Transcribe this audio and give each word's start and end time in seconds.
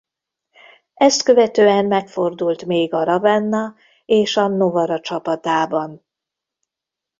Ezt 0.93 1.23
követően 1.23 1.85
megfordult 1.85 2.65
még 2.65 2.93
a 2.93 3.03
Ravenna 3.03 3.75
és 4.05 4.37
a 4.37 4.47
Novara 4.47 4.99
csapatában. 4.99 6.05